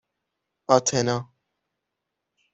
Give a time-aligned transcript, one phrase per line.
[0.67, 1.17] آتنا